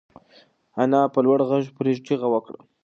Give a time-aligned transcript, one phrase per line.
[0.81, 2.59] انا په لوړ غږ پرې چیغه کړه.